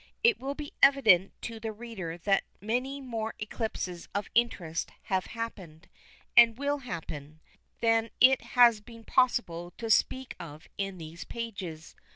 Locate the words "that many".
2.17-2.99